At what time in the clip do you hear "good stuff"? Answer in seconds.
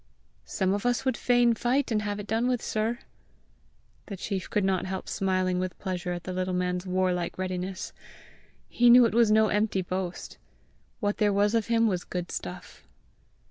12.03-12.83